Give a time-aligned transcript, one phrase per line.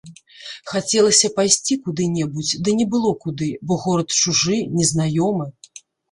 [0.69, 5.45] Хацелася пайсці куды-небудзь, ды не было куды, бо горад чужы, незнаёмы.